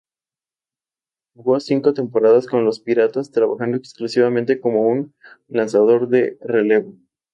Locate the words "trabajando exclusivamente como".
3.29-4.87